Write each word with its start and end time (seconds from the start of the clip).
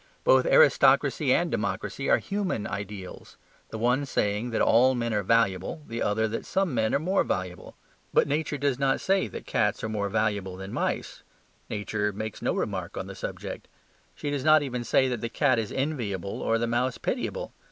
Both 0.23 0.47
aristocracy 0.47 1.31
and 1.31 1.51
democracy 1.51 2.09
are 2.09 2.17
human 2.17 2.65
ideals: 2.65 3.37
the 3.69 3.77
one 3.77 4.07
saying 4.07 4.49
that 4.49 4.59
all 4.59 4.95
men 4.95 5.13
are 5.13 5.21
valuable, 5.21 5.83
the 5.87 6.01
other 6.01 6.27
that 6.29 6.43
some 6.43 6.73
men 6.73 6.95
are 6.95 6.99
more 6.99 7.23
valuable. 7.23 7.75
But 8.11 8.27
nature 8.27 8.57
does 8.57 8.79
not 8.79 8.99
say 8.99 9.27
that 9.27 9.45
cats 9.45 9.83
are 9.83 9.89
more 9.89 10.09
valuable 10.09 10.57
than 10.57 10.73
mice; 10.73 11.21
nature 11.69 12.11
makes 12.11 12.41
no 12.41 12.55
remark 12.55 12.97
on 12.97 13.05
the 13.05 13.13
subject. 13.13 13.67
She 14.15 14.31
does 14.31 14.43
not 14.43 14.63
even 14.63 14.83
say 14.83 15.07
that 15.07 15.21
the 15.21 15.29
cat 15.29 15.59
is 15.59 15.71
enviable 15.71 16.41
or 16.41 16.57
the 16.57 16.65
mouse 16.65 16.97
pitiable. 16.97 17.53